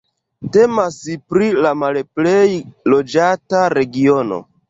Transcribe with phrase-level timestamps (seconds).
[0.55, 0.95] Temas
[1.33, 2.47] pri la malplej
[2.93, 4.43] loĝata regiono.